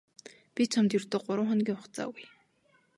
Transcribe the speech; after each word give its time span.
Би 0.55 0.61
чамд 0.71 0.91
ердөө 0.99 1.19
гурав 1.27 1.45
хоногийн 1.49 1.77
хугацаа 1.79 2.07
өгье. 2.11 2.27